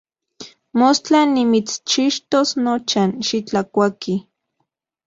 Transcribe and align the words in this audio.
Mostla 0.79 1.19
nimitschixtos 1.33 2.49
nocha, 2.63 3.03
xitlakuaki. 3.27 4.15